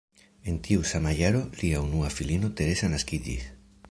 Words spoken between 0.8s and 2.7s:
sama jaro lia unua filino